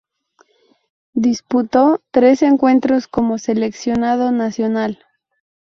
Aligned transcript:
Disputó 1.13 2.01
tres 2.09 2.41
encuentros 2.41 3.07
como 3.07 3.37
seleccionado 3.37 4.31
nacional. 4.31 5.05